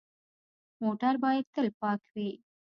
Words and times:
موټر 0.83 1.13
باید 1.23 1.45
تل 1.53 1.67
پاک 1.79 2.01
وي. 2.13 2.29